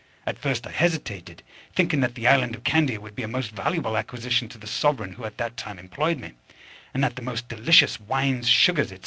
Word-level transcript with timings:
At 0.25 0.39
first 0.39 0.65
I 0.65 0.71
hesitated, 0.71 1.43
thinking 1.75 1.99
that 1.99 2.15
the 2.15 2.27
island 2.27 2.55
of 2.55 2.63
Candia 2.63 2.99
would 2.99 3.15
be 3.15 3.21
a 3.21 3.27
most 3.27 3.51
valuable 3.51 3.95
acquisition 3.95 4.49
to 4.49 4.57
the 4.57 4.65
sovereign 4.65 5.13
who 5.13 5.25
at 5.25 5.37
that 5.37 5.57
time 5.57 5.77
employed 5.77 6.17
me, 6.19 6.31
and 6.91 7.03
that 7.03 7.15
the 7.17 7.21
most 7.21 7.47
delicious 7.47 7.99
wines, 7.99 8.47
sugar, 8.49 8.83
&c. 8.83 8.97